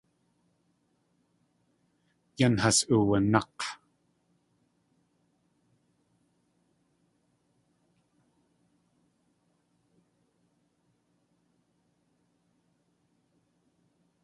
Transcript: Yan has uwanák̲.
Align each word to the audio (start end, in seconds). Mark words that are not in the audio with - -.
Yan 2.39 2.55
has 2.63 2.77
uwanák̲. 2.95 3.61